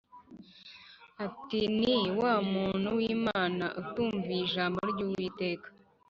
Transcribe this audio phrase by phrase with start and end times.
[1.25, 5.67] ati “Ni wa muntu w’Imana utumviye ijambo ry’Uwiteka